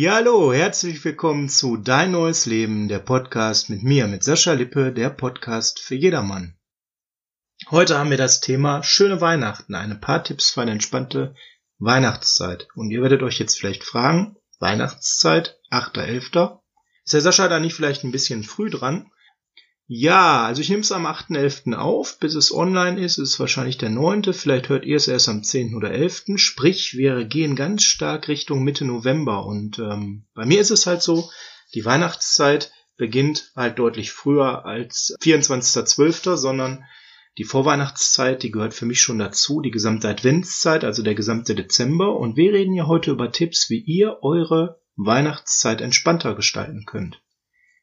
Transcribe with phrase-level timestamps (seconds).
[0.00, 4.92] Ja, hallo, herzlich willkommen zu Dein neues Leben, der Podcast mit mir, mit Sascha Lippe,
[4.92, 6.56] der Podcast für jedermann.
[7.72, 11.34] Heute haben wir das Thema schöne Weihnachten, eine paar Tipps für eine entspannte
[11.80, 12.68] Weihnachtszeit.
[12.76, 16.60] Und ihr werdet euch jetzt vielleicht fragen, Weihnachtszeit, 8.11.
[17.04, 19.10] Ist der Sascha da nicht vielleicht ein bisschen früh dran?
[19.90, 21.72] Ja, also ich nehme es am 8.11.
[21.72, 22.18] auf.
[22.18, 24.34] Bis es online ist, ist es wahrscheinlich der 9.
[24.34, 25.74] Vielleicht hört ihr es erst am 10.
[25.74, 26.24] oder 11.
[26.36, 29.46] Sprich, wir gehen ganz stark Richtung Mitte November.
[29.46, 31.30] Und ähm, bei mir ist es halt so,
[31.74, 36.84] die Weihnachtszeit beginnt halt deutlich früher als 24.12., sondern
[37.38, 42.14] die Vorweihnachtszeit, die gehört für mich schon dazu, die gesamte Adventszeit, also der gesamte Dezember.
[42.14, 47.22] Und wir reden ja heute über Tipps, wie ihr eure Weihnachtszeit entspannter gestalten könnt.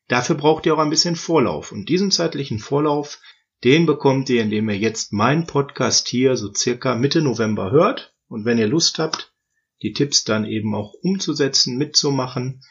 [0.08, 1.72] Dafür braucht ihr auch ein bisschen Vorlauf.
[1.72, 3.20] Und diesen zeitlichen Vorlauf,
[3.64, 8.14] den bekommt ihr, indem ihr jetzt meinen Podcast hier so circa Mitte November hört.
[8.28, 9.34] Und wenn ihr Lust habt,
[9.82, 12.62] die Tipps dann eben auch umzusetzen, mitzumachen,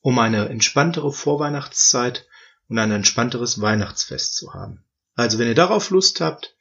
[0.00, 2.26] um eine entspanntere Vorweihnachtszeit
[2.68, 4.84] und ein entspannteres Weihnachtsfest zu haben.
[5.14, 6.56] Also wenn ihr darauf Lust habt,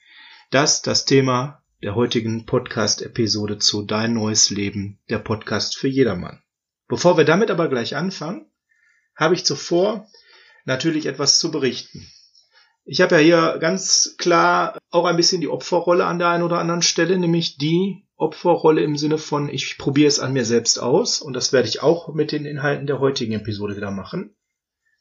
[0.49, 6.43] das das Thema der heutigen Podcast-Episode zu Dein neues Leben, der Podcast für jedermann.
[6.88, 8.51] Bevor wir damit aber gleich anfangen,
[9.16, 10.07] habe ich zuvor
[10.65, 12.07] natürlich etwas zu berichten.
[12.83, 16.59] Ich habe ja hier ganz klar auch ein bisschen die Opferrolle an der einen oder
[16.59, 21.21] anderen Stelle, nämlich die Opferrolle im Sinne von, ich probiere es an mir selbst aus
[21.21, 24.35] und das werde ich auch mit den Inhalten der heutigen Episode wieder machen.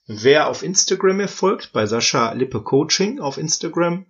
[0.06, 4.06] Wer auf Instagram mir folgt, bei Sascha Lippe Coaching auf Instagram,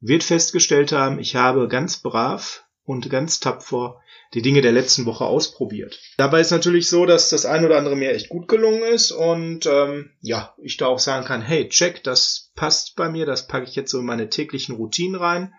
[0.00, 4.00] wird festgestellt haben, ich habe ganz brav und ganz tapfer
[4.34, 6.00] die Dinge der letzten Woche ausprobiert.
[6.16, 9.66] Dabei ist natürlich so, dass das ein oder andere mir echt gut gelungen ist und
[9.66, 13.68] ähm, ja, ich da auch sagen kann, hey, check, das passt bei mir, das packe
[13.68, 15.52] ich jetzt so in meine täglichen Routinen rein.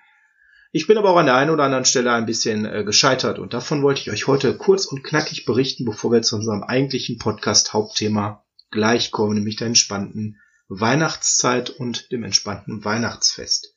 [0.71, 3.53] Ich bin aber auch an der einen oder anderen Stelle ein bisschen äh, gescheitert und
[3.53, 8.43] davon wollte ich euch heute kurz und knackig berichten, bevor wir zu unserem eigentlichen Podcast-Hauptthema
[8.71, 13.75] gleich kommen, nämlich der entspannten Weihnachtszeit und dem entspannten Weihnachtsfest.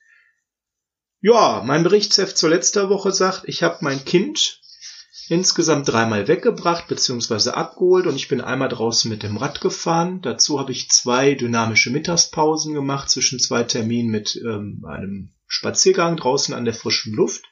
[1.20, 4.62] Ja, mein Berichtsheft zur letzter Woche sagt, ich habe mein Kind
[5.28, 7.50] insgesamt dreimal weggebracht bzw.
[7.50, 10.20] abgeholt und ich bin einmal draußen mit dem Rad gefahren.
[10.22, 16.54] Dazu habe ich zwei dynamische Mittagspausen gemacht zwischen zwei Terminen mit ähm, einem Spaziergang draußen
[16.54, 17.44] an der frischen Luft.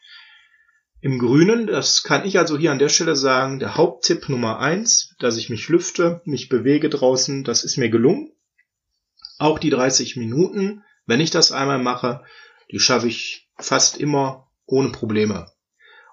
[1.01, 5.15] Im Grünen, das kann ich also hier an der Stelle sagen, der Haupttipp Nummer eins,
[5.19, 8.33] dass ich mich lüfte, mich bewege draußen, das ist mir gelungen.
[9.39, 12.25] Auch die 30 Minuten, wenn ich das einmal mache,
[12.73, 15.47] die schaffe ich fast immer ohne Probleme.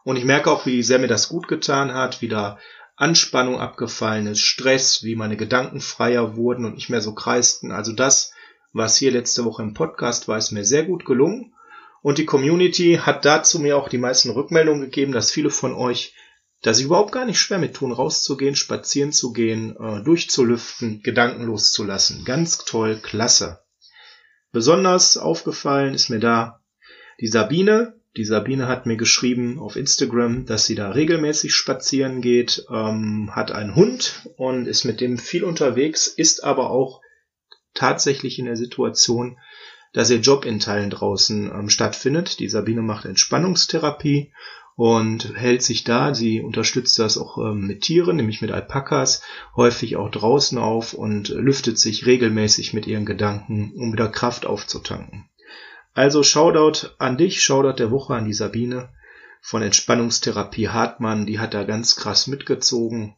[0.03, 2.57] Und ich merke auch, wie sehr mir das gut getan hat, wie da
[2.95, 7.71] Anspannung abgefallen ist, Stress, wie meine Gedanken freier wurden und nicht mehr so kreisten.
[7.71, 8.31] Also das,
[8.73, 11.53] was hier letzte Woche im Podcast war, ist mir sehr gut gelungen.
[12.01, 16.15] Und die Community hat dazu mir auch die meisten Rückmeldungen gegeben, dass viele von euch
[16.61, 21.43] da sich überhaupt gar nicht schwer mit tun, rauszugehen, spazieren zu gehen, äh, durchzulüften, Gedanken
[21.43, 22.23] loszulassen.
[22.23, 23.63] Ganz toll, klasse.
[24.51, 26.61] Besonders aufgefallen ist mir da
[27.19, 32.65] die Sabine, die Sabine hat mir geschrieben auf Instagram, dass sie da regelmäßig spazieren geht,
[32.69, 37.01] ähm, hat einen Hund und ist mit dem viel unterwegs, ist aber auch
[37.73, 39.37] tatsächlich in der Situation,
[39.93, 42.39] dass ihr Job in Teilen draußen ähm, stattfindet.
[42.39, 44.33] Die Sabine macht Entspannungstherapie
[44.75, 49.21] und hält sich da, sie unterstützt das auch ähm, mit Tieren, nämlich mit Alpakas,
[49.55, 55.29] häufig auch draußen auf und lüftet sich regelmäßig mit ihren Gedanken, um wieder Kraft aufzutanken.
[55.93, 58.89] Also Shoutout an dich, Shoutout der Woche an die Sabine
[59.41, 63.15] von Entspannungstherapie Hartmann, die hat da ganz krass mitgezogen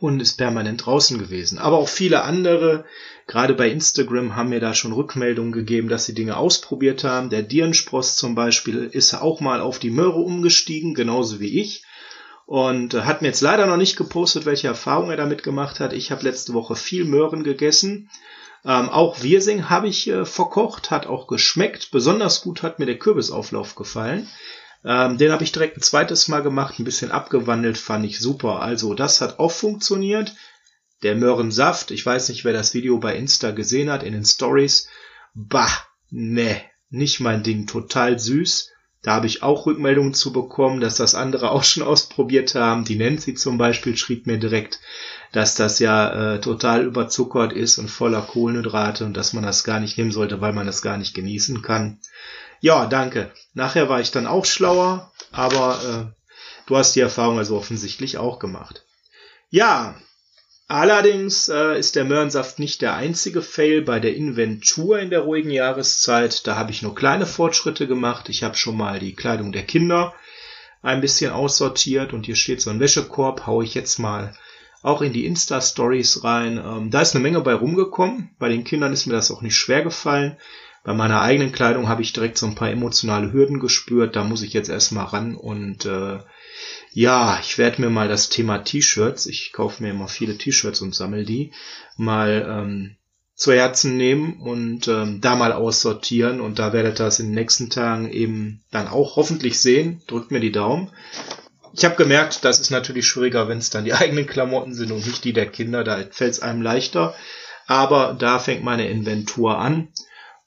[0.00, 1.58] und ist permanent draußen gewesen.
[1.58, 2.84] Aber auch viele andere,
[3.26, 7.30] gerade bei Instagram, haben mir da schon Rückmeldungen gegeben, dass sie Dinge ausprobiert haben.
[7.30, 11.84] Der Dirnspross zum Beispiel ist auch mal auf die Möhre umgestiegen, genauso wie ich.
[12.44, 15.92] Und hat mir jetzt leider noch nicht gepostet, welche Erfahrungen er damit gemacht hat.
[15.92, 18.10] Ich habe letzte Woche viel Möhren gegessen
[18.68, 21.90] ähm, auch Wirsing habe ich äh, verkocht, hat auch geschmeckt.
[21.90, 24.28] Besonders gut hat mir der Kürbisauflauf gefallen.
[24.84, 28.60] Ähm, den habe ich direkt ein zweites Mal gemacht, ein bisschen abgewandelt, fand ich super.
[28.60, 30.34] Also das hat auch funktioniert.
[31.02, 34.88] Der Möhrensaft, ich weiß nicht, wer das Video bei Insta gesehen hat, in den Stories.
[35.32, 35.70] Bah,
[36.10, 36.60] ne,
[36.90, 38.70] nicht mein Ding, total süß.
[39.02, 42.84] Da habe ich auch Rückmeldungen zu bekommen, dass das andere auch schon ausprobiert haben.
[42.84, 44.80] Die Nancy zum Beispiel schrieb mir direkt,
[45.32, 49.80] dass das ja äh, total überzuckert ist und voller Kohlenhydrate und dass man das gar
[49.80, 52.00] nicht nehmen sollte, weil man das gar nicht genießen kann.
[52.60, 53.30] Ja, danke.
[53.54, 56.22] Nachher war ich dann auch schlauer, aber äh,
[56.66, 58.84] du hast die Erfahrung also offensichtlich auch gemacht.
[59.50, 59.94] Ja,
[60.68, 65.50] allerdings äh, ist der Möhrensaft nicht der einzige Fail bei der Inventur in der ruhigen
[65.50, 66.46] Jahreszeit.
[66.46, 68.28] Da habe ich nur kleine Fortschritte gemacht.
[68.28, 70.14] Ich habe schon mal die Kleidung der Kinder
[70.82, 74.34] ein bisschen aussortiert und hier steht so ein Wäschekorb, hau ich jetzt mal
[74.82, 76.58] auch in die Insta-Stories rein.
[76.58, 78.30] Ähm, da ist eine Menge bei rumgekommen.
[78.38, 80.36] Bei den Kindern ist mir das auch nicht schwer gefallen.
[80.84, 84.16] Bei meiner eigenen Kleidung habe ich direkt so ein paar emotionale Hürden gespürt.
[84.16, 86.18] Da muss ich jetzt erstmal ran und äh,
[86.92, 90.94] ja, ich werde mir mal das Thema T-Shirts, ich kaufe mir immer viele T-Shirts und
[90.94, 91.52] sammle die,
[91.96, 92.96] mal ähm,
[93.34, 97.36] zu Herzen nehmen und ähm, da mal aussortieren und da werdet ihr das in den
[97.36, 100.02] nächsten Tagen eben dann auch hoffentlich sehen.
[100.08, 100.90] Drückt mir die Daumen.
[101.72, 105.06] Ich habe gemerkt, das ist natürlich schwieriger, wenn es dann die eigenen Klamotten sind und
[105.06, 107.14] nicht die der Kinder, da fällt es einem leichter.
[107.68, 109.88] Aber da fängt meine Inventur an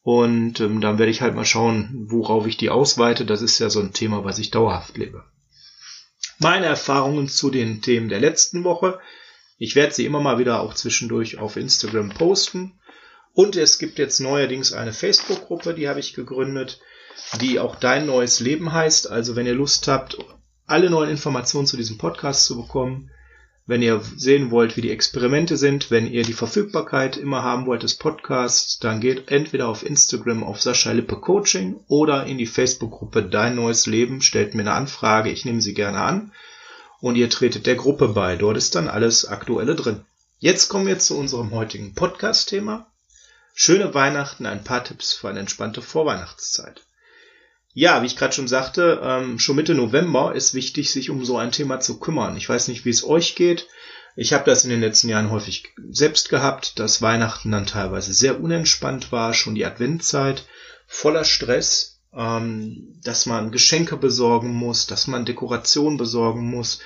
[0.01, 3.23] und ähm, dann werde ich halt mal schauen, worauf ich die ausweite.
[3.23, 5.23] Das ist ja so ein Thema, was ich dauerhaft lebe
[6.41, 8.99] meine Erfahrungen zu den Themen der letzten Woche.
[9.57, 12.79] Ich werde sie immer mal wieder auch zwischendurch auf Instagram posten.
[13.33, 16.79] Und es gibt jetzt neuerdings eine Facebook-Gruppe, die habe ich gegründet,
[17.39, 19.09] die auch Dein neues Leben heißt.
[19.09, 20.17] Also wenn ihr Lust habt,
[20.65, 23.11] alle neuen Informationen zu diesem Podcast zu bekommen,
[23.67, 27.83] wenn ihr sehen wollt, wie die Experimente sind, wenn ihr die Verfügbarkeit immer haben wollt
[27.83, 33.23] des Podcasts, dann geht entweder auf Instagram auf Sascha Lippe Coaching oder in die Facebook-Gruppe
[33.23, 36.31] Dein neues Leben, stellt mir eine Anfrage, ich nehme sie gerne an
[37.01, 38.35] und ihr tretet der Gruppe bei.
[38.35, 40.05] Dort ist dann alles Aktuelle drin.
[40.39, 42.87] Jetzt kommen wir zu unserem heutigen Podcast-Thema.
[43.53, 46.81] Schöne Weihnachten, ein paar Tipps für eine entspannte Vorweihnachtszeit.
[47.73, 51.37] Ja, wie ich gerade schon sagte, ähm, schon Mitte November ist wichtig, sich um so
[51.37, 52.35] ein Thema zu kümmern.
[52.35, 53.67] Ich weiß nicht, wie es euch geht.
[54.17, 58.41] Ich habe das in den letzten Jahren häufig selbst gehabt, dass Weihnachten dann teilweise sehr
[58.41, 60.45] unentspannt war, schon die Adventzeit
[60.85, 66.79] voller Stress, ähm, dass man Geschenke besorgen muss, dass man Dekoration besorgen muss.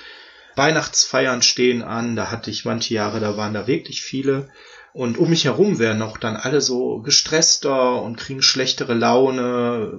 [0.54, 4.48] Weihnachtsfeiern stehen an, da hatte ich manche Jahre, da waren da wirklich viele.
[4.96, 9.92] Und um mich herum werden auch dann alle so gestresster und kriegen schlechtere Laune,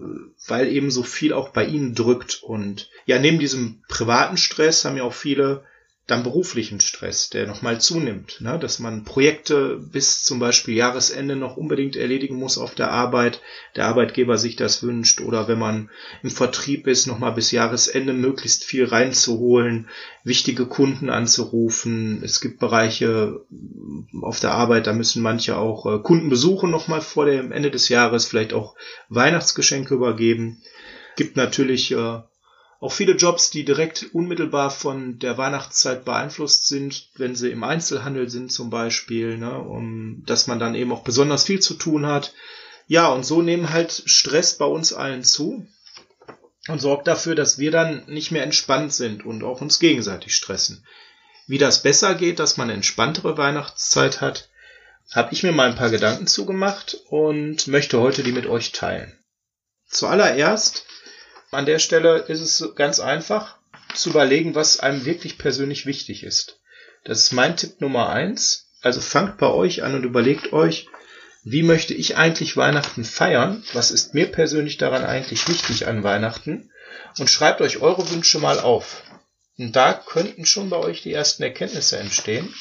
[0.48, 2.42] weil eben so viel auch bei ihnen drückt.
[2.42, 5.64] Und ja, neben diesem privaten Stress haben ja auch viele
[6.08, 8.58] dann beruflichen Stress, der nochmal zunimmt, ne?
[8.58, 13.42] dass man Projekte bis zum Beispiel Jahresende noch unbedingt erledigen muss auf der Arbeit,
[13.76, 15.90] der Arbeitgeber sich das wünscht oder wenn man
[16.24, 19.90] im Vertrieb ist, nochmal bis Jahresende möglichst viel reinzuholen,
[20.24, 22.24] wichtige Kunden anzurufen.
[22.24, 23.42] Es gibt Bereiche
[24.22, 27.90] auf der Arbeit, da müssen manche auch äh, Kunden besuchen nochmal vor dem Ende des
[27.90, 28.76] Jahres, vielleicht auch
[29.10, 30.62] Weihnachtsgeschenke übergeben.
[31.18, 32.20] Gibt natürlich äh,
[32.80, 38.30] auch viele Jobs, die direkt unmittelbar von der Weihnachtszeit beeinflusst sind, wenn sie im Einzelhandel
[38.30, 42.34] sind zum Beispiel, ne, um, dass man dann eben auch besonders viel zu tun hat.
[42.86, 45.68] Ja, und so nehmen halt Stress bei uns allen zu
[46.68, 50.86] und sorgt dafür, dass wir dann nicht mehr entspannt sind und auch uns gegenseitig stressen.
[51.48, 54.50] Wie das besser geht, dass man eine entspanntere Weihnachtszeit hat,
[55.12, 59.18] habe ich mir mal ein paar Gedanken zugemacht und möchte heute die mit euch teilen.
[59.88, 60.86] Zuallererst
[61.52, 63.58] an der Stelle ist es ganz einfach
[63.94, 66.60] zu überlegen, was einem wirklich persönlich wichtig ist.
[67.04, 68.70] Das ist mein Tipp Nummer eins.
[68.82, 70.88] Also fangt bei euch an und überlegt euch,
[71.44, 73.64] wie möchte ich eigentlich Weihnachten feiern?
[73.74, 76.72] Was ist mir persönlich daran eigentlich wichtig an Weihnachten?
[77.18, 79.04] Und schreibt euch eure Wünsche mal auf.
[79.58, 82.54] Und da könnten schon bei euch die ersten Erkenntnisse entstehen,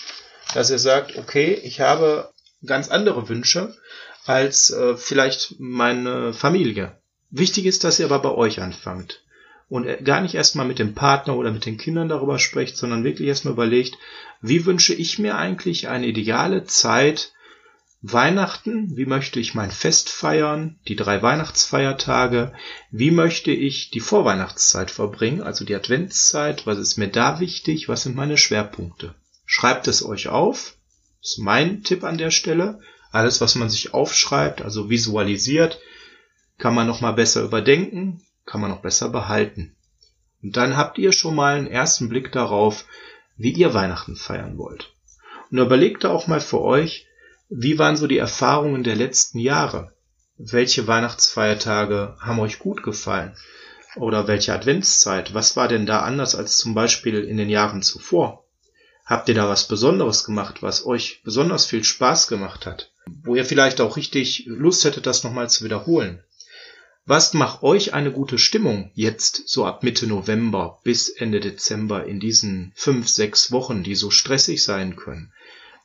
[0.54, 2.32] dass ihr sagt, okay, ich habe
[2.64, 3.76] ganz andere Wünsche
[4.24, 6.96] als äh, vielleicht meine Familie.
[7.30, 9.22] Wichtig ist, dass ihr aber bei euch anfangt
[9.68, 13.28] und gar nicht erstmal mit dem Partner oder mit den Kindern darüber sprecht, sondern wirklich
[13.28, 13.98] erstmal überlegt,
[14.40, 17.32] wie wünsche ich mir eigentlich eine ideale Zeit?
[18.02, 22.52] Weihnachten, wie möchte ich mein Fest feiern, die drei Weihnachtsfeiertage,
[22.92, 28.04] wie möchte ich die Vorweihnachtszeit verbringen, also die Adventszeit, was ist mir da wichtig, was
[28.04, 29.14] sind meine Schwerpunkte.
[29.44, 30.76] Schreibt es euch auf,
[31.20, 32.80] ist mein Tipp an der Stelle.
[33.10, 35.80] Alles, was man sich aufschreibt, also visualisiert,
[36.58, 39.76] kann man noch mal besser überdenken, kann man noch besser behalten.
[40.42, 42.84] Und dann habt ihr schon mal einen ersten Blick darauf,
[43.36, 44.94] wie ihr Weihnachten feiern wollt.
[45.50, 47.06] Und überlegt da auch mal für euch,
[47.48, 49.92] wie waren so die Erfahrungen der letzten Jahre?
[50.36, 53.36] Welche Weihnachtsfeiertage haben euch gut gefallen?
[53.96, 55.32] Oder welche Adventszeit?
[55.32, 58.44] Was war denn da anders als zum Beispiel in den Jahren zuvor?
[59.06, 62.92] Habt ihr da was Besonderes gemacht, was euch besonders viel Spaß gemacht hat?
[63.06, 66.22] Wo ihr vielleicht auch richtig Lust hättet, das nochmal zu wiederholen?
[67.08, 72.18] Was macht euch eine gute Stimmung jetzt so ab Mitte November bis Ende Dezember in
[72.18, 75.32] diesen fünf, sechs Wochen, die so stressig sein können?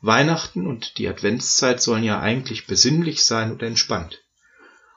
[0.00, 4.24] Weihnachten und die Adventszeit sollen ja eigentlich besinnlich sein und entspannt.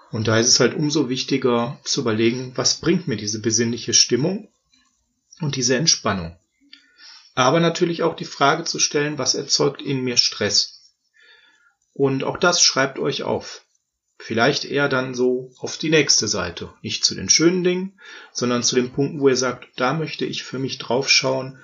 [0.09, 4.49] Und da ist es halt umso wichtiger zu überlegen, was bringt mir diese besinnliche Stimmung
[5.41, 6.35] und diese Entspannung.
[7.35, 10.91] Aber natürlich auch die Frage zu stellen, was erzeugt in mir Stress?
[11.93, 13.64] Und auch das schreibt euch auf.
[14.27, 16.73] Vielleicht eher dann so auf die nächste Seite.
[16.81, 17.99] Nicht zu den schönen Dingen,
[18.33, 21.59] sondern zu den Punkten, wo ihr sagt, da möchte ich für mich draufschauen.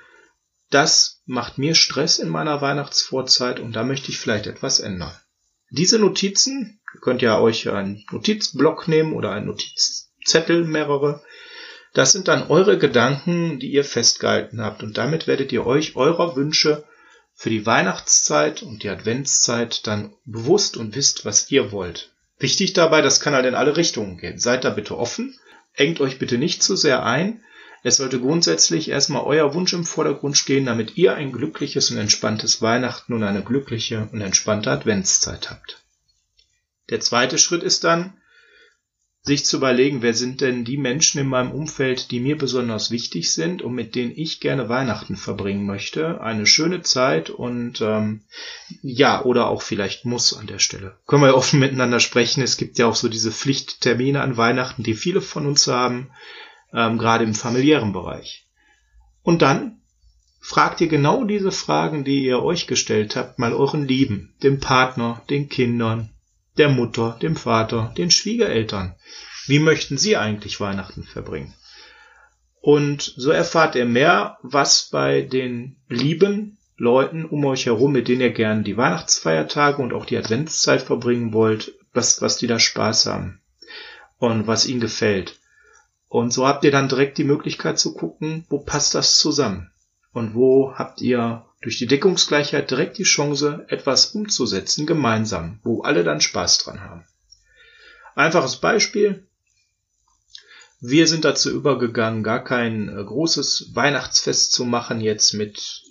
[0.70, 5.12] Das macht mir Stress in meiner Weihnachtsvorzeit und da möchte ich vielleicht etwas ändern.
[5.72, 11.24] Diese Notizen, ihr könnt ja euch einen Notizblock nehmen oder einen Notizzettel, mehrere,
[11.96, 16.36] das sind dann eure Gedanken, die ihr festgehalten habt und damit werdet ihr euch eurer
[16.36, 16.84] Wünsche
[17.34, 22.12] für die Weihnachtszeit und die Adventszeit dann bewusst und wisst, was ihr wollt.
[22.42, 24.40] Wichtig dabei, das kann halt in alle Richtungen gehen.
[24.40, 25.38] Seid da bitte offen,
[25.74, 27.44] engt euch bitte nicht zu sehr ein.
[27.84, 32.62] Es sollte grundsätzlich erstmal euer Wunsch im Vordergrund stehen, damit ihr ein glückliches und entspanntes
[32.62, 35.84] Weihnachten und eine glückliche und entspannte Adventszeit habt.
[36.90, 38.14] Der zweite Schritt ist dann,
[39.24, 43.32] sich zu überlegen, wer sind denn die Menschen in meinem Umfeld, die mir besonders wichtig
[43.32, 46.22] sind und mit denen ich gerne Weihnachten verbringen möchte.
[46.22, 48.22] Eine schöne Zeit und ähm,
[48.82, 50.98] ja, oder auch vielleicht muss an der Stelle.
[51.06, 52.42] Können wir offen miteinander sprechen.
[52.42, 56.10] Es gibt ja auch so diese Pflichttermine an Weihnachten, die viele von uns haben,
[56.74, 58.48] ähm, gerade im familiären Bereich.
[59.22, 59.82] Und dann
[60.40, 65.22] fragt ihr genau diese Fragen, die ihr euch gestellt habt, mal euren Lieben, dem Partner,
[65.30, 66.10] den Kindern,
[66.58, 68.96] der Mutter, dem Vater, den Schwiegereltern.
[69.48, 71.54] Wie möchten sie eigentlich Weihnachten verbringen?
[72.62, 78.22] Und so erfahrt ihr mehr, was bei den lieben Leuten um euch herum, mit denen
[78.22, 83.08] ihr gern die Weihnachtsfeiertage und auch die Adventszeit verbringen wollt, was, was die da Spaß
[83.08, 83.42] haben
[84.18, 85.40] und was ihnen gefällt.
[86.08, 89.72] Und so habt ihr dann direkt die Möglichkeit zu gucken, wo passt das zusammen
[90.12, 96.04] und wo habt ihr durch die Deckungsgleichheit direkt die Chance, etwas umzusetzen gemeinsam, wo alle
[96.04, 97.06] dann Spaß dran haben.
[98.16, 99.28] Einfaches Beispiel.
[100.80, 105.84] Wir sind dazu übergegangen, gar kein äh, großes Weihnachtsfest zu machen jetzt mit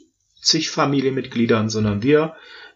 [0.42, 2.34] zig Familienmitgliedern, sondern wir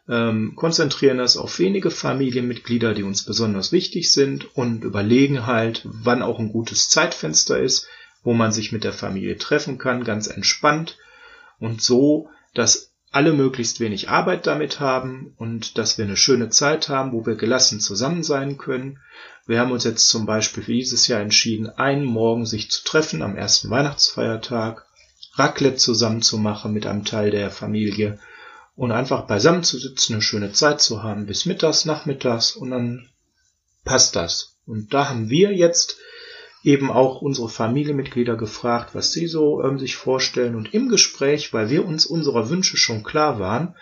[0.08, 6.22] ähm, konzentrieren das auf wenige Familienmitglieder, die uns besonders wichtig sind und überlegen halt, wann
[6.22, 7.88] auch ein gutes Zeitfenster ist,
[8.22, 10.98] wo man sich mit der Familie treffen kann, ganz entspannt
[11.58, 16.88] und so dass alle möglichst wenig Arbeit damit haben und dass wir eine schöne Zeit
[16.88, 18.98] haben, wo wir gelassen zusammen sein können.
[19.46, 23.22] Wir haben uns jetzt zum Beispiel für dieses Jahr entschieden, einen Morgen sich zu treffen
[23.22, 24.86] am ersten Weihnachtsfeiertag,
[25.34, 28.18] Raclette zusammen zu machen mit einem Teil der Familie
[28.74, 33.08] und einfach beisammen zu sitzen, eine schöne Zeit zu haben bis mittags, nachmittags und dann
[33.84, 34.56] passt das.
[34.66, 35.98] Und da haben wir jetzt
[36.64, 40.56] eben auch unsere Familienmitglieder gefragt, was sie so ähm, sich vorstellen.
[40.56, 43.76] Und im Gespräch, weil wir uns unserer Wünsche schon klar waren,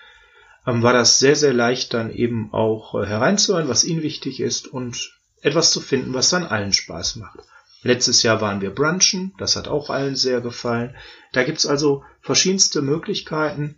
[0.66, 4.66] ähm, war das sehr, sehr leicht dann eben auch äh, hereinzuhören, was ihnen wichtig ist
[4.66, 7.38] und etwas zu finden, was dann allen Spaß macht.
[7.82, 10.94] Letztes Jahr waren wir brunchen, das hat auch allen sehr gefallen.
[11.32, 13.76] Da gibt's also verschiedenste Möglichkeiten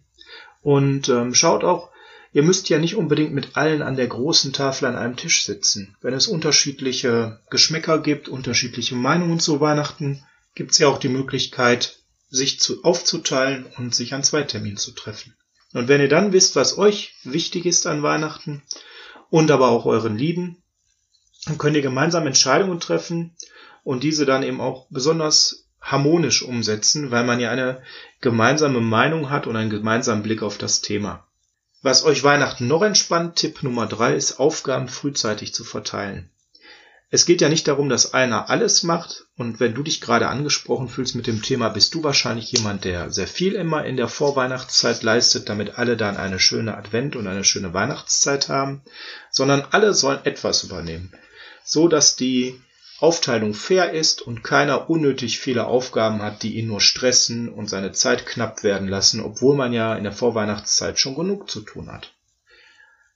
[0.62, 1.90] und ähm, schaut auch,
[2.34, 5.96] Ihr müsst ja nicht unbedingt mit allen an der großen Tafel an einem Tisch sitzen.
[6.00, 10.20] Wenn es unterschiedliche Geschmäcker gibt, unterschiedliche Meinungen zu Weihnachten,
[10.56, 12.00] gibt es ja auch die Möglichkeit,
[12.30, 15.36] sich zu, aufzuteilen und sich an zwei Terminen zu treffen.
[15.74, 18.64] Und wenn ihr dann wisst, was euch wichtig ist an Weihnachten
[19.30, 20.60] und aber auch euren Lieben,
[21.46, 23.36] dann könnt ihr gemeinsam Entscheidungen treffen
[23.84, 27.80] und diese dann eben auch besonders harmonisch umsetzen, weil man ja eine
[28.20, 31.28] gemeinsame Meinung hat und einen gemeinsamen Blick auf das Thema.
[31.84, 36.30] Was euch Weihnachten noch entspannt, Tipp Nummer drei ist, Aufgaben frühzeitig zu verteilen.
[37.10, 40.88] Es geht ja nicht darum, dass einer alles macht und wenn du dich gerade angesprochen
[40.88, 45.02] fühlst mit dem Thema, bist du wahrscheinlich jemand, der sehr viel immer in der Vorweihnachtszeit
[45.02, 48.80] leistet, damit alle dann eine schöne Advent und eine schöne Weihnachtszeit haben,
[49.30, 51.12] sondern alle sollen etwas übernehmen,
[51.64, 52.58] so dass die
[53.00, 57.92] Aufteilung fair ist und keiner unnötig viele Aufgaben hat, die ihn nur stressen und seine
[57.92, 62.14] Zeit knapp werden lassen, obwohl man ja in der Vorweihnachtszeit schon genug zu tun hat.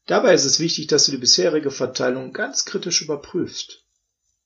[0.06, 3.84] Dabei ist es wichtig, dass du die bisherige Verteilung ganz kritisch überprüfst.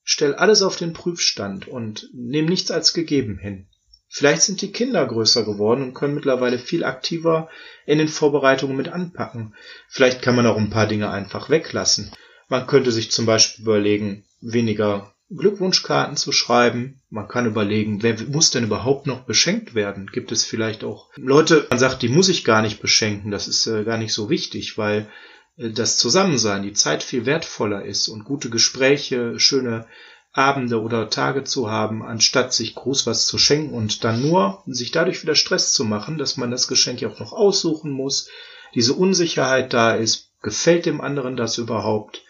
[0.04, 3.68] Stell alles auf den Prüfstand und nimm nichts als gegeben hin.
[4.08, 7.48] Vielleicht sind die Kinder größer geworden und können mittlerweile viel aktiver
[7.86, 9.54] in den Vorbereitungen mit anpacken.
[9.88, 12.10] Vielleicht kann man auch ein paar Dinge einfach weglassen.
[12.48, 17.00] Man könnte sich zum Beispiel überlegen, weniger Glückwunschkarten zu schreiben.
[17.10, 20.10] Man kann überlegen, wer muss denn überhaupt noch beschenkt werden?
[20.12, 23.30] Gibt es vielleicht auch Leute, man sagt, die muss ich gar nicht beschenken.
[23.30, 25.08] Das ist äh, gar nicht so wichtig, weil
[25.56, 29.86] äh, das Zusammensein, die Zeit viel wertvoller ist und gute Gespräche, schöne
[30.32, 34.90] Abende oder Tage zu haben, anstatt sich groß was zu schenken und dann nur sich
[34.90, 38.28] dadurch wieder Stress zu machen, dass man das Geschenk ja auch noch aussuchen muss,
[38.74, 42.22] diese Unsicherheit da ist, gefällt dem anderen das überhaupt?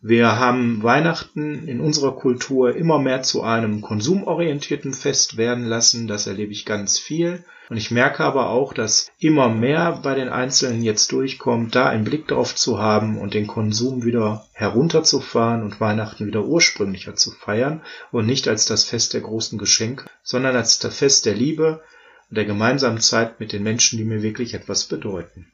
[0.00, 6.06] Wir haben Weihnachten in unserer Kultur immer mehr zu einem konsumorientierten Fest werden lassen.
[6.06, 7.44] Das erlebe ich ganz viel.
[7.68, 12.04] Und ich merke aber auch, dass immer mehr bei den Einzelnen jetzt durchkommt, da einen
[12.04, 17.82] Blick drauf zu haben und den Konsum wieder herunterzufahren und Weihnachten wieder ursprünglicher zu feiern
[18.12, 21.82] und nicht als das Fest der großen Geschenke, sondern als das Fest der Liebe
[22.30, 25.50] und der gemeinsamen Zeit mit den Menschen, die mir wirklich etwas bedeuten.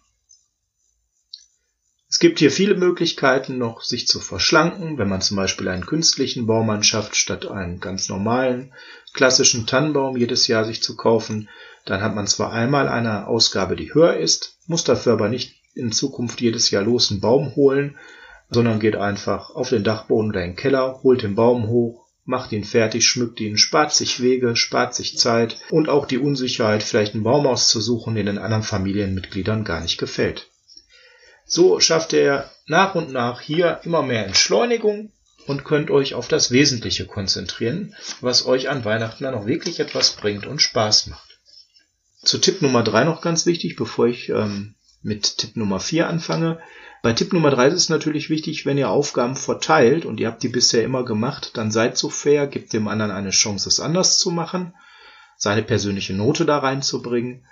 [2.14, 6.47] Es gibt hier viele Möglichkeiten noch, sich zu verschlanken, wenn man zum Beispiel einen künstlichen
[6.47, 8.73] Baum anschafft, statt einen ganz normalen,
[9.12, 11.49] klassischen Tannenbaum jedes Jahr sich zu kaufen.
[11.87, 15.90] Dann hat man zwar einmal eine Ausgabe, die höher ist, muss dafür aber nicht in
[15.90, 17.99] Zukunft jedes Jahr los einen Baum holen,
[18.49, 22.52] sondern geht einfach auf den Dachboden oder in den Keller, holt den Baum hoch, macht
[22.52, 27.14] ihn fertig, schmückt ihn, spart sich Wege, spart sich Zeit und auch die Unsicherheit, vielleicht
[27.14, 30.52] einen Baum auszusuchen, den den anderen Familienmitgliedern gar nicht gefällt.
[31.46, 35.12] So schafft ihr nach und nach hier immer mehr Entschleunigung
[35.46, 40.12] und könnt euch auf das Wesentliche konzentrieren, was euch an Weihnachten dann auch wirklich etwas
[40.12, 41.38] bringt und Spaß macht.
[42.22, 46.58] Zu Tipp Nummer drei noch ganz wichtig, bevor ich ähm, mit Tipp Nummer vier anfange.
[47.02, 50.42] Bei Tipp Nummer drei ist es natürlich wichtig, wenn ihr Aufgaben verteilt und ihr habt
[50.42, 54.16] die bisher immer gemacht, dann seid so fair, gebt dem anderen eine Chance, es anders
[54.16, 54.74] zu machen,
[55.36, 57.44] seine persönliche Note da reinzubringen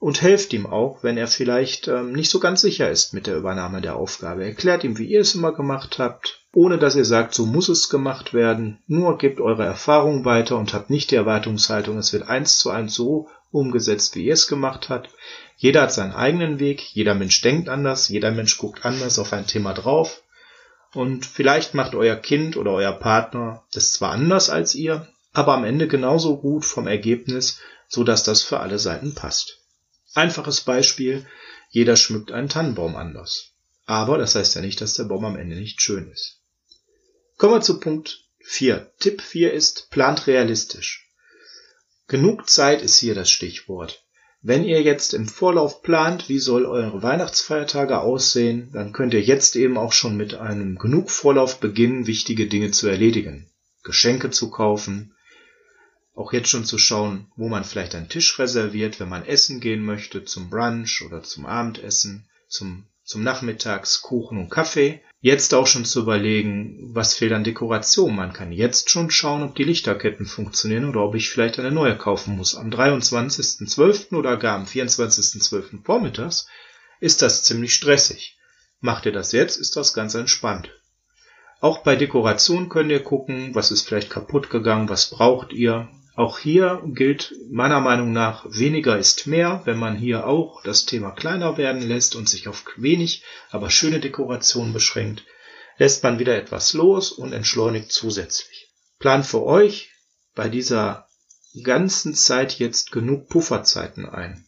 [0.00, 3.36] und helft ihm auch, wenn er vielleicht ähm, nicht so ganz sicher ist mit der
[3.36, 4.44] Übernahme der Aufgabe.
[4.44, 7.90] Erklärt ihm, wie ihr es immer gemacht habt, ohne dass ihr sagt, so muss es
[7.90, 8.78] gemacht werden.
[8.86, 12.94] Nur gebt eure Erfahrung weiter und habt nicht die Erwartungshaltung, es wird eins zu eins
[12.94, 15.10] so umgesetzt, wie ihr es gemacht habt.
[15.58, 19.46] Jeder hat seinen eigenen Weg, jeder Mensch denkt anders, jeder Mensch guckt anders auf ein
[19.46, 20.22] Thema drauf.
[20.94, 25.64] Und vielleicht macht euer Kind oder euer Partner das zwar anders als ihr, aber am
[25.64, 29.59] Ende genauso gut vom Ergebnis, so dass das für alle Seiten passt.
[30.14, 31.26] Einfaches Beispiel,
[31.70, 33.52] jeder schmückt einen Tannenbaum anders.
[33.86, 36.40] Aber das heißt ja nicht, dass der Baum am Ende nicht schön ist.
[37.36, 38.92] Kommen wir zu Punkt 4.
[38.98, 41.08] Tipp 4 ist, plant realistisch.
[42.08, 44.04] Genug Zeit ist hier das Stichwort.
[44.42, 49.54] Wenn ihr jetzt im Vorlauf plant, wie soll eure Weihnachtsfeiertage aussehen, dann könnt ihr jetzt
[49.54, 53.50] eben auch schon mit einem genug Vorlauf beginnen, wichtige Dinge zu erledigen.
[53.82, 55.14] Geschenke zu kaufen,
[56.20, 59.82] auch jetzt schon zu schauen, wo man vielleicht einen Tisch reserviert, wenn man essen gehen
[59.82, 65.00] möchte, zum Brunch oder zum Abendessen, zum, zum Nachmittags Kuchen und Kaffee.
[65.22, 68.14] Jetzt auch schon zu überlegen, was fehlt an Dekoration.
[68.14, 71.96] Man kann jetzt schon schauen, ob die Lichterketten funktionieren oder ob ich vielleicht eine neue
[71.96, 72.54] kaufen muss.
[72.54, 74.14] Am 23.12.
[74.14, 75.84] oder gar am 24.12.
[75.84, 76.48] vormittags
[77.00, 78.38] ist das ziemlich stressig.
[78.80, 80.70] Macht ihr das jetzt, ist das ganz entspannt.
[81.60, 85.88] Auch bei Dekoration könnt ihr gucken, was ist vielleicht kaputt gegangen, was braucht ihr,
[86.20, 91.12] auch hier gilt meiner Meinung nach, weniger ist mehr, wenn man hier auch das Thema
[91.12, 95.24] kleiner werden lässt und sich auf wenig, aber schöne Dekoration beschränkt,
[95.78, 98.68] lässt man wieder etwas los und entschleunigt zusätzlich.
[98.98, 99.92] Plan für euch
[100.34, 101.08] bei dieser
[101.62, 104.44] ganzen Zeit jetzt genug Pufferzeiten ein.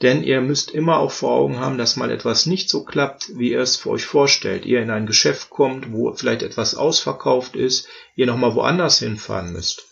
[0.00, 3.50] Denn ihr müsst immer auch vor Augen haben, dass mal etwas nicht so klappt, wie
[3.50, 4.64] ihr es für euch vorstellt.
[4.64, 9.87] Ihr in ein Geschäft kommt, wo vielleicht etwas ausverkauft ist, ihr nochmal woanders hinfahren müsst.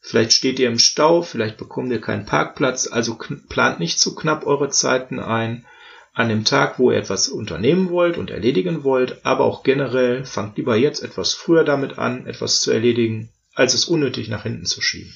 [0.00, 4.46] Vielleicht steht ihr im Stau, vielleicht bekommt ihr keinen Parkplatz, also plant nicht zu knapp
[4.46, 5.66] eure Zeiten ein.
[6.12, 10.56] An dem Tag, wo ihr etwas unternehmen wollt und erledigen wollt, aber auch generell fangt
[10.56, 14.80] lieber jetzt etwas früher damit an, etwas zu erledigen, als es unnötig nach hinten zu
[14.80, 15.14] schieben.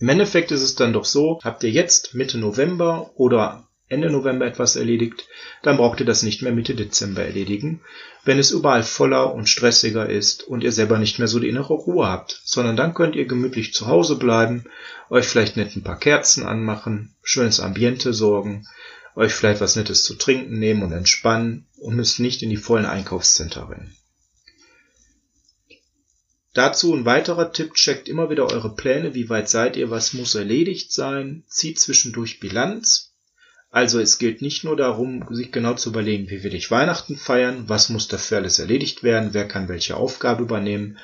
[0.00, 4.46] Im Endeffekt ist es dann doch so, habt ihr jetzt Mitte November oder Ende November
[4.46, 5.26] etwas erledigt,
[5.62, 7.80] dann braucht ihr das nicht mehr Mitte Dezember erledigen,
[8.24, 11.72] wenn es überall voller und stressiger ist und ihr selber nicht mehr so die innere
[11.72, 14.64] Ruhe habt, sondern dann könnt ihr gemütlich zu Hause bleiben,
[15.08, 18.66] euch vielleicht nett ein paar Kerzen anmachen, schönes Ambiente sorgen,
[19.16, 22.86] euch vielleicht was Nettes zu trinken nehmen und entspannen und müsst nicht in die vollen
[22.86, 23.96] Einkaufscenter rennen.
[26.54, 30.34] Dazu ein weiterer Tipp, checkt immer wieder eure Pläne, wie weit seid ihr, was muss
[30.34, 33.07] erledigt sein, zieht zwischendurch Bilanz,
[33.70, 37.64] also es gilt nicht nur darum, sich genau zu überlegen, wie will ich Weihnachten feiern,
[37.66, 40.98] was muss dafür alles erledigt werden, wer kann welche Aufgabe übernehmen,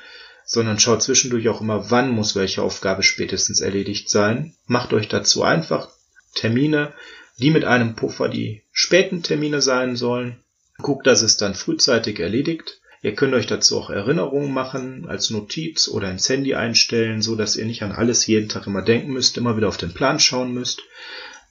[0.45, 4.55] sondern schaut zwischendurch auch immer, wann muss welche Aufgabe spätestens erledigt sein.
[4.65, 5.89] Macht euch dazu einfach
[6.33, 6.93] Termine,
[7.37, 10.37] die mit einem Puffer die späten Termine sein sollen.
[10.79, 12.79] Guckt, dass es dann frühzeitig erledigt.
[13.01, 17.55] Ihr könnt euch dazu auch Erinnerungen machen, als Notiz oder ins Handy einstellen, so dass
[17.55, 20.53] ihr nicht an alles jeden Tag immer denken müsst, immer wieder auf den Plan schauen
[20.53, 20.81] müsst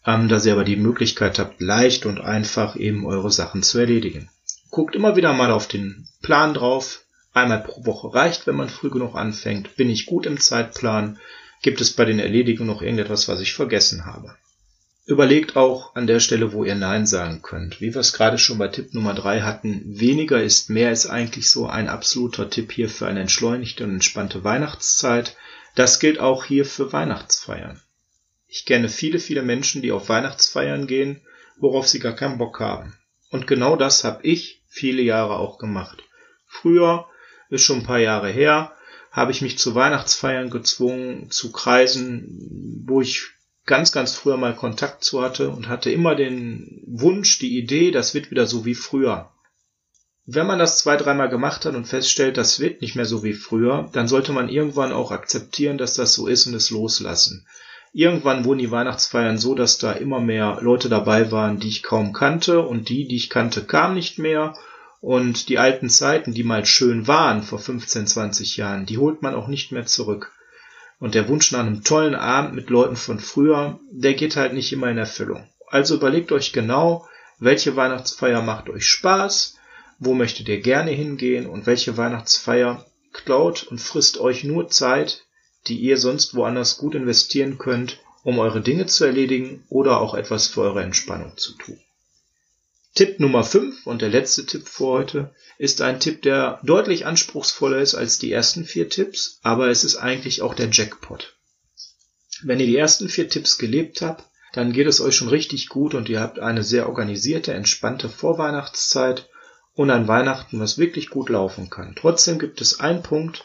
[0.07, 4.29] ähm, dass ihr aber die Möglichkeit habt, leicht und einfach eben eure Sachen zu erledigen.
[4.71, 7.05] Guckt immer wieder mal auf den Plan drauf.
[7.33, 9.77] Einmal pro Woche reicht, wenn man früh genug anfängt.
[9.77, 11.19] Bin ich gut im Zeitplan?
[11.63, 14.37] Gibt es bei den Erledigungen noch irgendetwas, was ich vergessen habe?
[15.07, 17.81] Überlegt auch an der Stelle, wo ihr Nein sagen könnt.
[17.81, 21.51] Wie wir es gerade schon bei Tipp Nummer drei hatten, weniger ist mehr ist eigentlich
[21.51, 25.37] so ein absoluter Tipp hier für eine entschleunigte und entspannte Weihnachtszeit.
[25.75, 27.83] Das gilt auch hier für Weihnachtsfeiern.
[28.57, 31.23] Ich kenne viele, viele Menschen, die auf Weihnachtsfeiern gehen,
[31.59, 32.97] worauf sie gar keinen Bock haben.
[33.31, 36.05] Und genau das habe ich viele Jahre auch gemacht.
[36.47, 37.09] Früher,
[37.51, 38.71] ist schon ein paar Jahre her,
[39.11, 43.25] habe ich mich zu Weihnachtsfeiern gezwungen, zu Kreisen, wo ich
[43.67, 48.15] ganz, ganz früher mal Kontakt zu hatte und hatte immer den Wunsch, die Idee, das
[48.15, 49.33] wird wieder so wie früher.
[50.27, 53.35] Wenn man das zwei, dreimal gemacht hat und feststellt, das wird nicht mehr so wie
[53.35, 57.49] früher, dann sollte man irgendwann auch akzeptieren, dass das so ist und es loslassen.
[57.97, 62.13] Irgendwann wurden die Weihnachtsfeiern so, dass da immer mehr Leute dabei waren, die ich kaum
[62.13, 64.55] kannte und die, die ich kannte, kamen nicht mehr
[65.01, 69.37] und die alten Zeiten, die mal schön waren vor 15, 20 Jahren, die holt man
[69.37, 70.33] auch nicht mehr zurück.
[70.99, 74.73] Und der Wunsch nach einem tollen Abend mit Leuten von früher, der geht halt nicht
[74.73, 75.49] immer in Erfüllung.
[75.69, 77.07] Also überlegt euch genau,
[77.39, 79.57] welche Weihnachtsfeier macht euch Spaß,
[80.01, 85.27] wo möchtet ihr gerne hingehen und welche Weihnachtsfeier klaut und frisst euch nur Zeit,
[85.67, 90.47] die ihr sonst woanders gut investieren könnt, um eure Dinge zu erledigen oder auch etwas
[90.47, 91.79] für eure Entspannung zu tun.
[92.95, 97.79] Tipp Nummer 5 und der letzte Tipp für heute ist ein Tipp, der deutlich anspruchsvoller
[97.79, 101.35] ist als die ersten vier Tipps, aber es ist eigentlich auch der Jackpot.
[102.43, 105.95] Wenn ihr die ersten vier Tipps gelebt habt, dann geht es euch schon richtig gut
[105.95, 109.29] und ihr habt eine sehr organisierte, entspannte Vorweihnachtszeit
[109.75, 111.97] und ein Weihnachten, was wirklich gut laufen kann.
[111.97, 113.45] Trotzdem gibt es einen Punkt,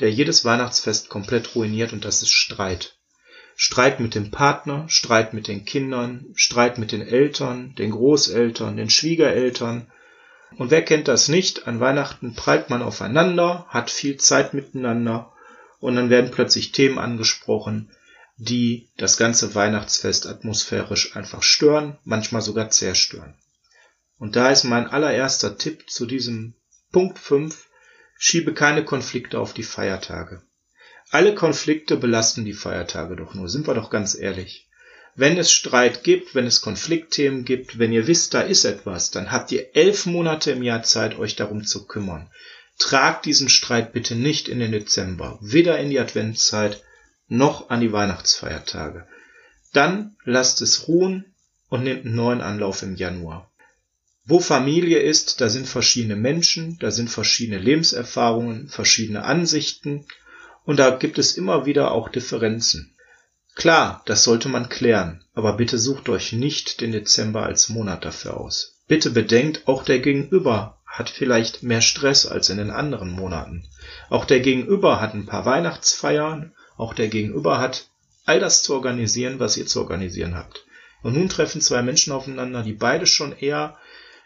[0.00, 2.96] der jedes Weihnachtsfest komplett ruiniert und das ist Streit.
[3.56, 8.90] Streit mit dem Partner, Streit mit den Kindern, Streit mit den Eltern, den Großeltern, den
[8.90, 9.90] Schwiegereltern.
[10.56, 11.66] Und wer kennt das nicht?
[11.66, 15.32] An Weihnachten prallt man aufeinander, hat viel Zeit miteinander
[15.80, 17.90] und dann werden plötzlich Themen angesprochen,
[18.36, 23.34] die das ganze Weihnachtsfest atmosphärisch einfach stören, manchmal sogar zerstören.
[24.18, 26.54] Und da ist mein allererster Tipp zu diesem
[26.92, 27.68] Punkt 5,
[28.24, 30.42] schiebe keine Konflikte auf die Feiertage.
[31.10, 34.68] Alle Konflikte belasten die Feiertage doch nur, sind wir doch ganz ehrlich.
[35.16, 39.32] Wenn es Streit gibt, wenn es Konfliktthemen gibt, wenn ihr wisst, da ist etwas, dann
[39.32, 42.30] habt ihr elf Monate im Jahr Zeit, euch darum zu kümmern.
[42.78, 46.80] Tragt diesen Streit bitte nicht in den Dezember, weder in die Adventszeit
[47.26, 49.08] noch an die Weihnachtsfeiertage.
[49.72, 51.34] Dann lasst es ruhen
[51.70, 53.51] und nehmt einen neuen Anlauf im Januar.
[54.24, 60.06] Wo Familie ist, da sind verschiedene Menschen, da sind verschiedene Lebenserfahrungen, verschiedene Ansichten,
[60.64, 62.96] und da gibt es immer wieder auch Differenzen.
[63.56, 68.38] Klar, das sollte man klären, aber bitte sucht euch nicht den Dezember als Monat dafür
[68.38, 68.80] aus.
[68.86, 73.64] Bitte bedenkt, auch der Gegenüber hat vielleicht mehr Stress als in den anderen Monaten.
[74.08, 77.88] Auch der Gegenüber hat ein paar Weihnachtsfeiern, auch der Gegenüber hat
[78.24, 80.64] all das zu organisieren, was ihr zu organisieren habt.
[81.02, 83.76] Und nun treffen zwei Menschen aufeinander, die beide schon eher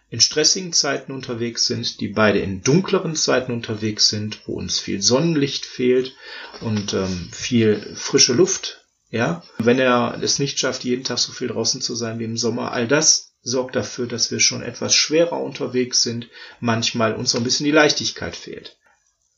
[0.09, 5.03] in stressigen Zeiten unterwegs sind, die beide in dunkleren Zeiten unterwegs sind, wo uns viel
[5.03, 6.15] Sonnenlicht fehlt
[6.61, 8.85] und ähm, viel frische Luft.
[9.11, 12.37] Ja, wenn er es nicht schafft, jeden Tag so viel draußen zu sein wie im
[12.37, 17.39] Sommer, all das sorgt dafür, dass wir schon etwas schwerer unterwegs sind, manchmal uns so
[17.39, 18.77] ein bisschen die Leichtigkeit fehlt.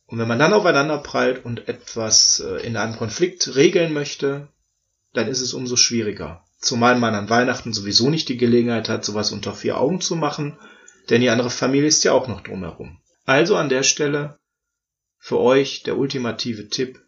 [0.07, 4.49] Und wenn man dann aufeinander prallt und etwas äh, in einem Konflikt regeln möchte,
[5.13, 6.48] dann ist es umso schwieriger.
[6.59, 10.59] Zumal man an Weihnachten sowieso nicht die Gelegenheit hat, sowas unter vier Augen zu machen,
[11.09, 13.01] denn die andere Familie ist ja auch noch drumherum.
[13.25, 14.39] Also an der Stelle
[15.19, 17.01] für euch der ultimative Tipp,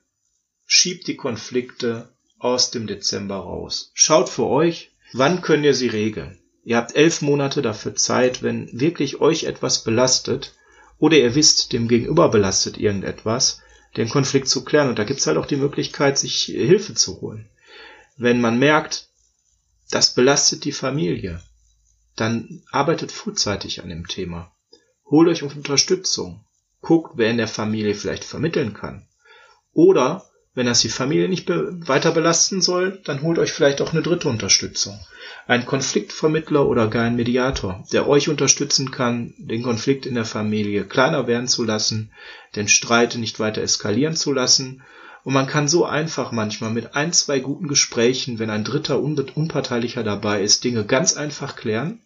[0.67, 3.91] schiebt die Konflikte aus dem Dezember raus.
[3.95, 6.39] Schaut für euch, wann könnt ihr sie regeln.
[6.63, 10.55] Ihr habt elf Monate dafür Zeit, wenn wirklich euch etwas belastet
[10.99, 13.61] oder ihr wisst, dem Gegenüber belastet irgendetwas,
[13.97, 14.89] den Konflikt zu klären.
[14.89, 17.49] Und da gibt's halt auch die Möglichkeit, sich Hilfe zu holen.
[18.17, 19.09] Wenn man merkt,
[19.91, 21.41] das belastet die Familie.
[22.17, 24.53] Dann arbeitet frühzeitig an dem Thema.
[25.07, 26.45] Holt euch Unterstützung.
[26.81, 29.07] Guckt, wer in der Familie vielleicht vermitteln kann.
[29.73, 30.25] Oder,
[30.55, 34.03] wenn das die Familie nicht be weiter belasten soll, dann holt euch vielleicht auch eine
[34.03, 34.99] dritte Unterstützung.
[35.47, 40.85] Ein Konfliktvermittler oder gar ein Mediator, der euch unterstützen kann, den Konflikt in der Familie
[40.85, 42.13] kleiner werden zu lassen,
[42.57, 44.83] den Streit nicht weiter eskalieren zu lassen
[45.25, 50.03] und man kann so einfach manchmal mit ein, zwei guten Gesprächen, wenn ein dritter Unparteilicher
[50.03, 52.03] dabei ist, Dinge ganz einfach klären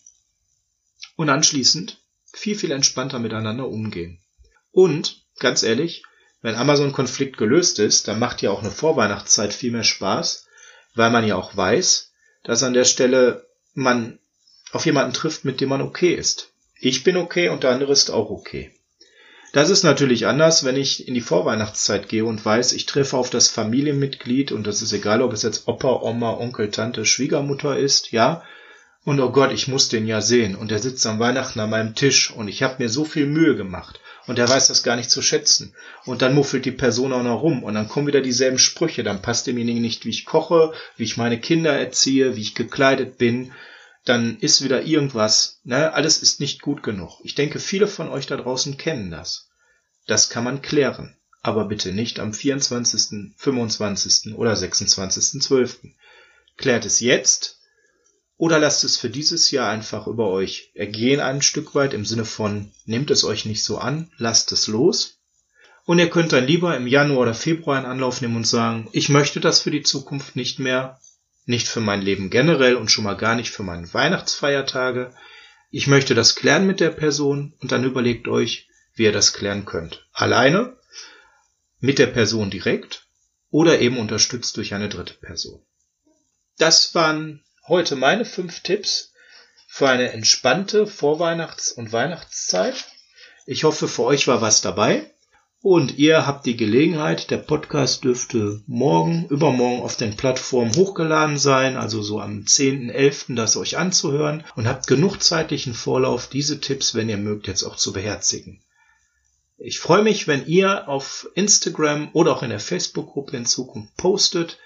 [1.16, 4.20] und anschließend viel, viel entspannter miteinander umgehen.
[4.72, 6.03] Und, ganz ehrlich,
[6.42, 9.85] wenn einmal so ein Konflikt gelöst ist, dann macht ja auch eine Vorweihnachtszeit viel mehr
[9.85, 10.46] Spaß,
[10.94, 14.18] weil man ja auch weiß, dass an der Stelle man
[14.72, 16.53] auf jemanden trifft, mit dem man okay ist.
[16.81, 18.74] Ich bin okay und der andere ist auch okay.
[19.54, 23.30] Das ist natürlich anders, wenn ich in die Vorweihnachtszeit gehe und weiß, ich treffe auf
[23.30, 28.10] das Familienmitglied und das ist egal, ob es jetzt Opa, Oma, Onkel, Tante, Schwiegermutter ist,
[28.10, 28.42] ja.
[29.04, 30.56] Und oh Gott, ich muss den ja sehen.
[30.56, 33.54] Und er sitzt am Weihnachten an meinem Tisch und ich habe mir so viel Mühe
[33.54, 34.00] gemacht.
[34.26, 35.72] Und er weiß das gar nicht zu schätzen.
[36.04, 37.62] Und dann muffelt die Person auch noch rum.
[37.62, 41.16] Und dann kommen wieder dieselben Sprüche, dann passt demjenigen nicht, wie ich koche, wie ich
[41.16, 43.52] meine Kinder erziehe, wie ich gekleidet bin
[44.04, 47.20] dann ist wieder irgendwas, ne, alles ist nicht gut genug.
[47.24, 49.48] Ich denke, viele von euch da draußen kennen das.
[50.06, 54.34] Das kann man klären, aber bitte nicht am 24., 25.
[54.34, 55.92] oder 26.12.
[56.56, 57.60] klärt es jetzt
[58.36, 62.24] oder lasst es für dieses Jahr einfach über euch ergehen ein Stück weit im Sinne
[62.24, 65.18] von nehmt es euch nicht so an, lasst es los.
[65.86, 69.08] Und ihr könnt dann lieber im Januar oder Februar einen Anlauf nehmen und sagen, ich
[69.08, 70.98] möchte das für die Zukunft nicht mehr,
[71.44, 75.14] nicht für mein Leben generell und schon mal gar nicht für meine Weihnachtsfeiertage.
[75.70, 79.64] Ich möchte das klären mit der Person und dann überlegt euch, wie ihr das klären
[79.64, 80.07] könnt.
[80.12, 80.76] Alleine,
[81.80, 83.07] mit der Person direkt
[83.50, 85.64] oder eben unterstützt durch eine dritte Person.
[86.57, 89.12] Das waren heute meine fünf Tipps
[89.68, 92.85] für eine entspannte Vorweihnachts- und Weihnachtszeit.
[93.46, 95.13] Ich hoffe, für euch war was dabei.
[95.64, 101.79] Und ihr habt die Gelegenheit, der Podcast dürfte morgen, übermorgen auf den Plattformen hochgeladen sein,
[101.79, 103.35] also so am 10.11.
[103.35, 107.77] das euch anzuhören und habt genug zeitlichen Vorlauf, diese Tipps, wenn ihr mögt, jetzt auch
[107.77, 108.61] zu beherzigen.
[109.57, 114.59] Ich freue mich, wenn ihr auf Instagram oder auch in der Facebook-Gruppe in Zukunft postet,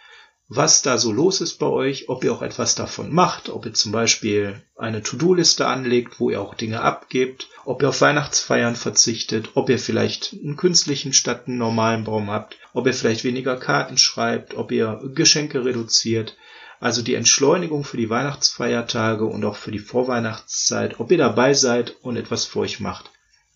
[0.50, 3.74] was da so los ist bei euch, ob ihr auch etwas davon macht, ob ihr
[3.74, 9.50] zum Beispiel eine To-Do-Liste anlegt, wo ihr auch Dinge abgebt, ob ihr auf Weihnachtsfeiern verzichtet,
[9.54, 13.98] ob ihr vielleicht einen künstlichen statt einen normalen Baum habt, ob ihr vielleicht weniger Karten
[13.98, 16.34] schreibt, ob ihr Geschenke reduziert.
[16.80, 21.96] Also die Entschleunigung für die Weihnachtsfeiertage und auch für die Vorweihnachtszeit, ob ihr dabei seid
[22.00, 23.10] und etwas für euch macht.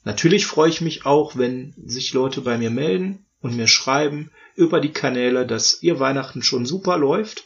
[0.05, 4.81] Natürlich freue ich mich auch, wenn sich Leute bei mir melden und mir schreiben, über
[4.81, 7.44] die Kanäle, dass ihr Weihnachten schon super läuft.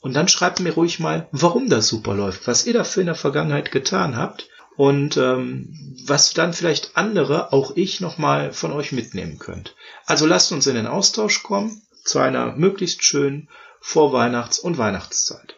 [0.00, 3.14] Und dann schreibt mir ruhig mal, warum das super läuft, was ihr dafür in der
[3.14, 9.38] Vergangenheit getan habt und ähm, was dann vielleicht andere, auch ich, nochmal von euch mitnehmen
[9.38, 9.74] könnt.
[10.04, 13.48] Also lasst uns in den Austausch kommen zu einer möglichst schönen
[13.80, 15.56] Vorweihnachts- und Weihnachtszeit.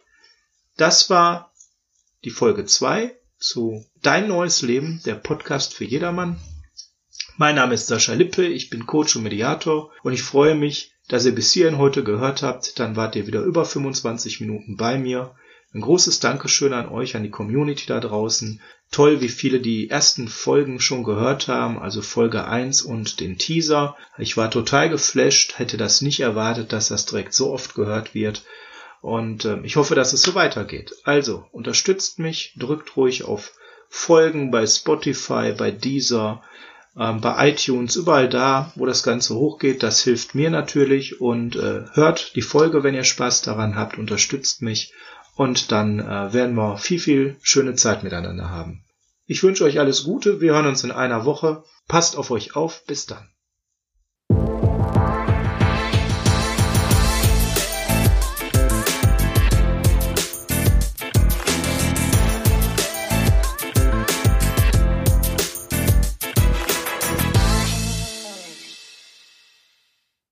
[0.77, 1.53] Das war
[2.25, 6.39] die Folge 2 zu Dein neues Leben, der Podcast für jedermann.
[7.41, 11.25] Mein Name ist Sascha Lippe, ich bin Coach und Mediator und ich freue mich, dass
[11.25, 12.81] ihr bis hierhin heute gehört habt.
[12.81, 15.37] Dann wart ihr wieder über 25 Minuten bei mir.
[15.73, 18.61] Ein großes Dankeschön an euch, an die Community da draußen.
[18.91, 23.97] Toll, wie viele die ersten Folgen schon gehört haben, also Folge 1 und den Teaser.
[24.19, 28.43] Ich war total geflasht, hätte das nicht erwartet, dass das direkt so oft gehört wird.
[29.01, 30.93] Und äh, ich hoffe, dass es so weitergeht.
[31.05, 33.53] Also, unterstützt mich, drückt ruhig auf
[33.89, 36.43] Folgen bei Spotify, bei Deezer,
[36.97, 39.83] ähm, bei iTunes, überall da, wo das Ganze hochgeht.
[39.83, 44.63] Das hilft mir natürlich und äh, hört die Folge, wenn ihr Spaß daran habt, unterstützt
[44.63, 44.93] mich
[45.37, 48.85] und dann äh, werden wir viel, viel schöne Zeit miteinander haben.
[49.27, 51.63] Ich wünsche euch alles Gute, wir hören uns in einer Woche.
[51.87, 53.29] Passt auf euch auf, bis dann.